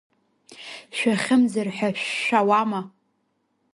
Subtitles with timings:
[0.97, 2.81] Шәахьымӡар ҳәа шәшәауама?